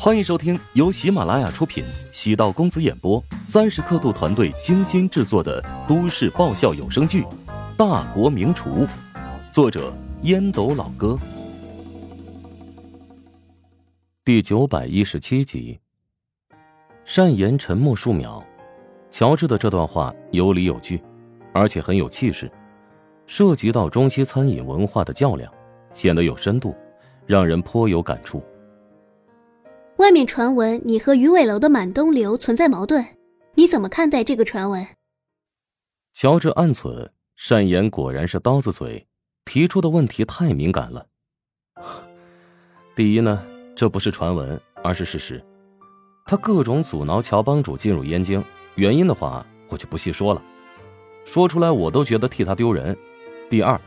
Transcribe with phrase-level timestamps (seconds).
[0.00, 7.22] 欢迎收听由喜马拉雅出品、喜道公子演播、三十刻度团队精心制作的都市爆笑有声剧
[7.76, 8.86] 《大国名厨》，
[9.52, 9.92] 作者
[10.22, 11.18] 烟斗老哥，
[14.24, 15.80] 第九百一十七集。
[17.04, 18.40] 善言沉默数秒，
[19.10, 21.02] 乔治的这段话有理有据，
[21.52, 22.48] 而且很有气势，
[23.26, 25.52] 涉及到中西餐饮文化的较量，
[25.92, 26.72] 显得有深度，
[27.26, 28.40] 让人颇有感触。
[30.08, 33.04] 外面传闻你和鱼尾楼的满东流存在矛盾，
[33.56, 34.86] 你怎么看待这个传闻？
[36.14, 37.10] 乔治暗忖：
[37.46, 39.06] 单言果然是刀子嘴，
[39.44, 41.06] 提出的问题太敏感了。
[42.96, 43.44] 第一呢，
[43.76, 45.44] 这不是传闻，而是事实。
[46.24, 48.42] 他各种阻挠乔帮主进入燕京，
[48.76, 50.42] 原因的话我就不细说了，
[51.26, 52.96] 说出来我都觉得替他丢人。
[53.50, 53.78] 第二，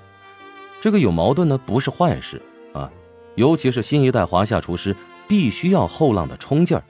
[0.79, 2.39] 这个有矛盾呢不是坏事
[2.73, 2.93] 啊，
[3.33, 4.95] 尤其是新一代华夏厨师。
[5.27, 6.83] 必须要后浪的冲劲儿，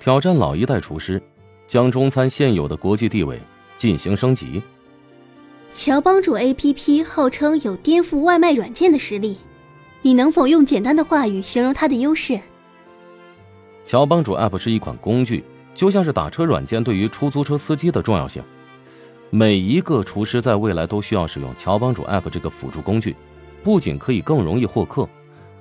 [0.00, 1.22] 挑战老一代厨师，
[1.66, 3.40] 将中餐现有的国际地位
[3.76, 4.62] 进行升级。
[5.72, 9.36] 乔帮主 APP 号称有颠覆外卖软件的实力，
[10.02, 12.40] 你能否用简单的话语形容它的优势？
[13.84, 15.44] 乔帮主 App 是一款工具，
[15.74, 18.42] 就像是打车软件对于出租车司机的重要性。
[19.30, 23.14] 每一个厨师在未来都需要使用乔帮主 App 这个辅助工具，
[23.62, 25.08] 不仅可以更容易获客，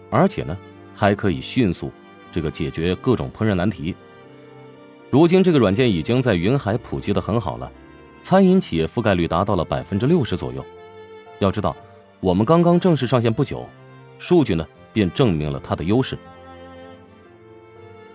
[0.09, 0.57] 而且呢，
[0.97, 1.91] 还可以迅速。
[2.31, 3.95] 这个解决各种烹饪难题。
[5.09, 7.71] 如今这个软件已经在云海普及的很好了，
[8.21, 10.63] 餐饮企业覆盖率达到了百分之六十左右。
[11.39, 11.75] 要知道，
[12.19, 13.65] 我们刚刚正式上线不久，
[14.19, 16.17] 数据呢便证明了它的优势。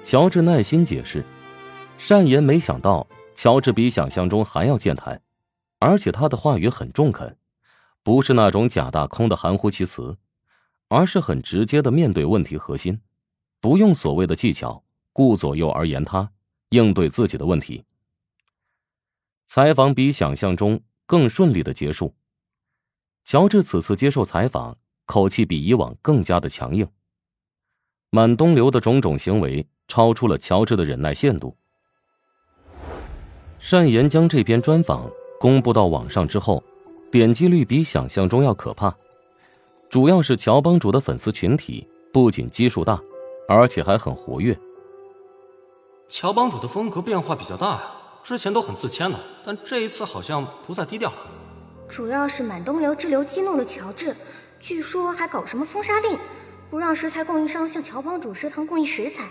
[0.05, 1.25] 乔治耐心解释，
[2.09, 5.21] 单言没想到乔治比想象中还要健谈，
[5.79, 7.37] 而且他的话语很中肯，
[8.03, 10.17] 不是那种假大空的含糊其辞，
[10.93, 13.01] 而是很直接的面对问题核心。
[13.61, 16.31] 不用所谓的技巧，顾左右而言他，
[16.69, 17.83] 应对自己的问题。
[19.47, 22.15] 采访比想象中更顺利的结束。
[23.25, 26.87] 乔治此次接受采访，口气比以往更加的强硬。
[28.11, 31.57] 满东流的种种行为超出了乔治的忍耐限度。
[33.71, 36.63] 单言将这篇专访公布到网上之后，
[37.11, 38.95] 点击率比想象中要可怕。
[39.93, 42.99] 主要是乔帮主的粉丝群体不仅基数大。
[43.47, 44.59] 而且还很活跃。
[46.09, 47.83] 乔帮主的风格变化比较大呀，
[48.23, 51.17] 之前都很自谦的，但这一次好像不再低调了。
[51.91, 54.17] 主要是满东流之流激怒了乔治，
[54.59, 56.17] 据说还搞什么封杀令，
[56.71, 59.29] 不让食材供应商向乔帮主食堂供应食材，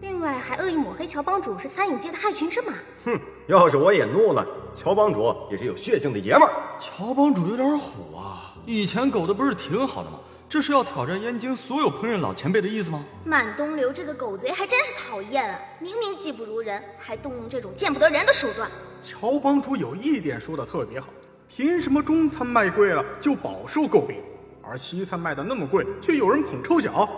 [0.00, 2.72] 另外还恶意抹黑乔帮主是餐饮界的害群之马。
[3.04, 6.52] 哼，要是我也怒了，乔帮主也是有血性的爷们儿。
[6.84, 10.18] 乔帮主有点虎啊，以前狗的不是挺好的吗？
[10.48, 13.04] 这是要挑战燕京所有烹饪老前辈的意思吗？
[13.24, 15.60] 满东流这个狗贼还真是讨厌啊！
[15.78, 18.68] 明明技不如人，还动用这种见不得人的手段。
[19.00, 21.06] 乔帮主有一点说的特别好，
[21.46, 24.20] 凭什么中餐卖贵了就饱受诟病，
[24.60, 27.08] 而西餐卖的那么贵却有人捧臭脚？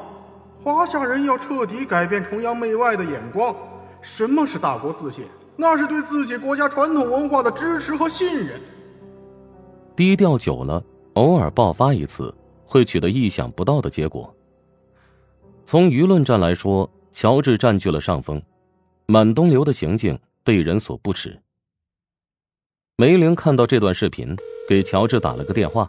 [0.62, 3.56] 华夏人要彻底改变崇洋媚外的眼光。
[4.02, 5.24] 什么是大国自信？
[5.56, 8.60] 那是对自己国家传统文化的支持和信任。
[9.96, 10.84] 低调久了，
[11.14, 12.34] 偶尔爆发一次。
[12.66, 14.34] 会取得意想不到的结果。
[15.64, 18.42] 从舆论战来说，乔治占据了上风，
[19.06, 21.40] 满东流的行径被人所不齿。
[22.96, 24.36] 梅玲看到这段视频，
[24.68, 25.84] 给乔治打了个电话：“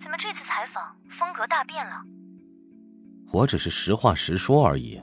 [0.00, 1.96] 怎么这次采访风格大变了
[3.32, 5.00] ？”“我只是实话实说而已。”“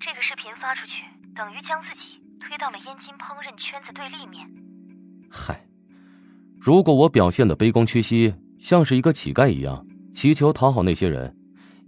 [0.00, 1.04] 这个视频发出去，
[1.36, 4.48] 等于将自己推到了燕京烹饪圈子对立面。
[5.28, 5.67] ”“嗨，
[6.60, 9.84] 如果我表现的卑躬屈膝，像是一个乞丐一样。”
[10.18, 11.32] 祈求讨好那些人，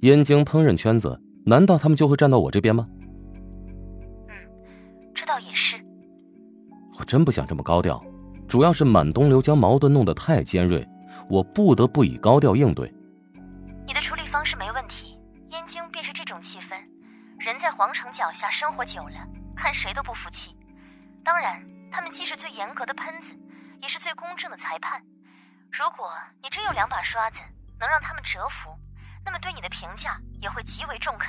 [0.03, 2.86] 燕京烹饪圈子难道他们就会站到我这边吗？
[4.28, 4.34] 嗯，
[5.12, 5.76] 这倒也是。
[6.97, 8.00] 我真不想这么高调，
[8.47, 10.86] 主要是满东流将矛盾弄得太尖锐，
[11.28, 12.88] 我不得不以高调应对。
[13.84, 15.19] 你的处理方式没问题，
[15.50, 16.78] 燕京便是这种气氛，
[17.45, 20.54] 人在皇城脚下生活久了，看谁都不服气。
[21.24, 21.60] 当然，
[21.91, 23.27] 他们既是最严格的喷子，
[23.82, 25.03] 也是最公正的裁判。
[25.71, 26.12] 如果
[26.42, 27.36] 你真有两把刷子。
[27.80, 28.78] 能让他们折服，
[29.24, 31.28] 那么对你的评价也会极为中肯。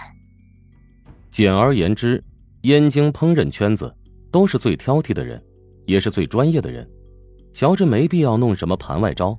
[1.30, 2.22] 简而言之，
[2.64, 3.96] 燕京烹饪圈子
[4.30, 5.42] 都是最挑剔的人，
[5.88, 6.86] 也是最专业的人。
[7.54, 9.38] 乔治没必要弄什么盘外招，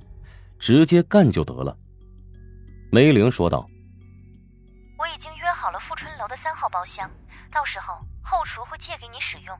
[0.57, 1.77] 直接干就得了。
[2.91, 3.69] 梅玲说道
[4.97, 7.07] ：“我已经约好了富春楼的三号包厢，
[7.51, 7.93] 到时候
[8.23, 9.55] 后厨会借给你使用。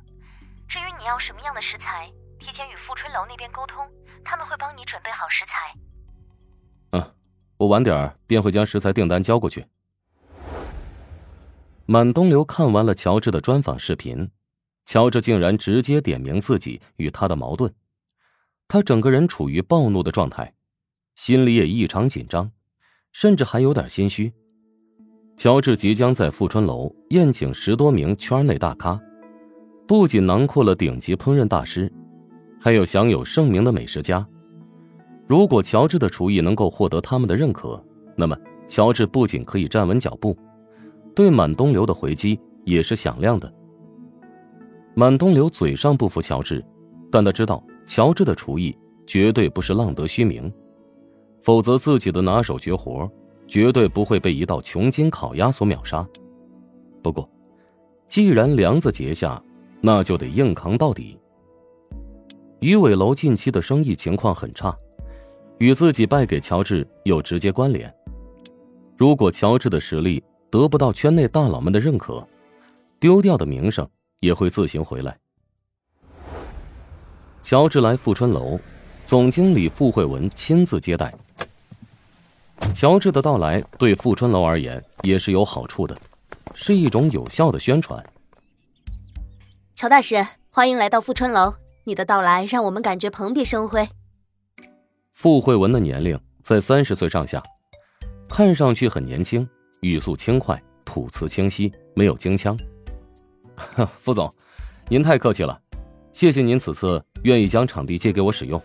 [0.67, 2.11] 至于你要什么样的食材，
[2.43, 3.87] 提前与富春楼那边沟通，
[4.25, 5.73] 他们会帮你准备好食材。”
[6.91, 7.11] 嗯
[7.57, 9.65] 我晚点便会将食材订单交过去。
[11.85, 14.29] 满东流看完了乔治的专访视频，
[14.85, 17.73] 乔治竟然直接点名自己与他的矛盾，
[18.67, 20.53] 他整个人处于暴怒的状态，
[21.15, 22.51] 心里也异常紧张，
[23.13, 24.33] 甚至还有点心虚。
[25.37, 28.99] 乔治即将在富春楼宴请十多名圈内大咖，
[29.87, 31.91] 不仅囊括了顶级烹饪大师，
[32.63, 34.25] 还有享有盛名的美食家。
[35.27, 37.83] 如果乔治的厨艺能够获得他们的认可，
[38.15, 38.37] 那么
[38.69, 40.33] 乔治不仅可以站稳脚步，
[41.13, 43.53] 对满东流的回击也是响亮的。
[44.95, 46.63] 满东流嘴上不服乔治，
[47.11, 48.73] 但他知道乔治的厨艺
[49.05, 50.49] 绝对不是浪得虚名，
[51.41, 53.11] 否则自己的拿手绝活。
[53.45, 56.07] 绝对不会被一道穷筋烤鸭所秒杀。
[57.03, 57.29] 不过，
[58.07, 59.43] 既然梁子结下，
[59.81, 61.19] 那就得硬扛到底。
[62.63, 64.73] 鱼尾楼近期的生意情况很差，
[65.57, 67.93] 与自己败给乔治有直接关联。
[68.95, 72.25] 如果乔治的实力得不到圈内大佬们的认可，
[73.01, 73.85] 丢掉的名声
[74.21, 75.17] 也会自行回来。
[77.41, 78.57] 乔治来富春楼，
[79.03, 81.13] 总经理傅慧文亲自接待。
[82.73, 85.97] 乔治的到来对富春楼而言也是有好处的，
[86.53, 88.01] 是一种有效的宣传。
[89.75, 91.53] 乔大师，欢迎来到富春楼，
[91.85, 93.87] 你的到来让我们感觉蓬荜生辉。
[95.11, 97.41] 傅慧文的年龄在三十岁上下，
[98.29, 99.47] 看上去很年轻，
[99.81, 102.57] 语速轻快，吐词清晰，没有京腔。
[103.99, 104.33] 傅总，
[104.89, 105.59] 您太客气了，
[106.11, 108.61] 谢谢您此次愿意将场地借给我使用。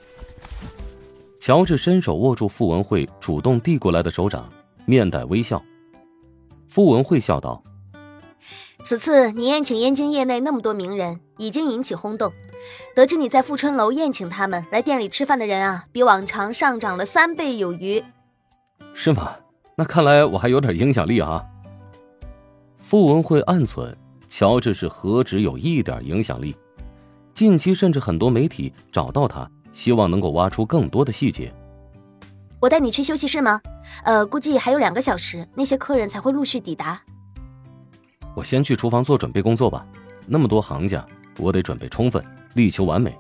[1.40, 4.48] 乔治伸手握住傅文慧主动递过来的手掌，
[4.86, 5.62] 面带微笑。
[6.66, 7.62] 傅文慧笑道
[8.84, 12.32] ：“此次你宴请燕京业内那么多名人，已经引起轰动。
[12.94, 18.02] 得知你在富春楼宴请他们来店里吃饭的人啊，比往常上涨了三倍有余。
[18.94, 19.36] 是吗？
[19.76, 21.44] 那看来我还有点影响力啊。”
[22.78, 23.94] 傅文慧暗忖：
[24.28, 26.56] 乔治是何止有一点影响力？
[27.34, 29.48] 近期甚至很多媒体找到他。
[29.70, 31.54] 希望能够挖出更多的细节。
[32.58, 33.60] 我带你去休息室吗？
[34.02, 37.00] 呃，估计还有两个小时，那些客人才会陆续抵达。
[38.34, 39.86] 我先去厨房做准备工作吧。
[40.26, 41.06] 那么多行家，
[41.38, 42.24] 我得准备充分，
[42.58, 43.16] 力求完美。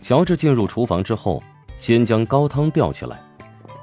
[0.00, 1.42] 乔治进入厨房之后，
[1.76, 3.20] 先将高汤吊起来，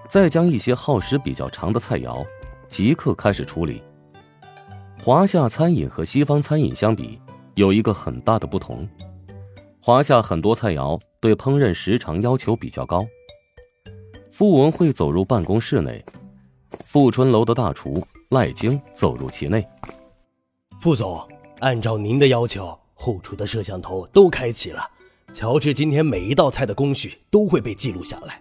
[0.10, 2.26] 再将一些耗时比较长的菜肴
[2.68, 3.84] 即刻开始处理。
[5.00, 7.22] 华夏餐饮和西方餐饮相比，
[7.56, 8.88] 有一个很大的不同。
[9.80, 13.06] 华夏很多菜肴对烹饪时长要求比较高。
[14.32, 16.04] 傅文慧走入办公室内，
[16.86, 19.68] 富春楼的大厨赖京走入其内。
[20.80, 21.22] 傅总，
[21.60, 24.90] 按照您的要求，后厨的摄像头都开启了，
[25.34, 28.40] 乔治今天每一道菜的工序都会被记录下来。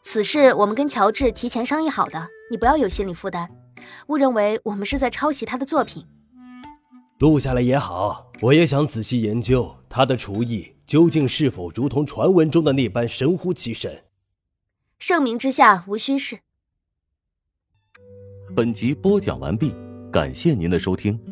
[0.00, 3.50] 此事我们跟乔治提前商议好的，你不要有心理负担，
[4.06, 6.06] 误认为我们是在抄袭他的作品。
[7.18, 14.04] 录下来也好，我也想仔细研究他的厨艺究竟是否如同传闻中的那般神乎其神。
[14.98, 16.38] 盛名之下无虚事。
[18.56, 19.74] 本集播讲完毕，
[20.10, 21.31] 感谢您的收听。